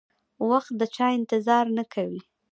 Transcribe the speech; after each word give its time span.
وخت 0.49 0.71
د 0.79 0.83
چا 0.95 1.07
انتظار 1.19 1.65
نه 1.77 1.83
کوي. 1.93 2.21